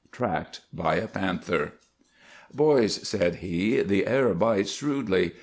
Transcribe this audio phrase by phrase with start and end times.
[0.11, 1.73] TRACKED BY A PANTHER.
[2.51, 5.33] "Boys," said he, "the air bites shrewdly.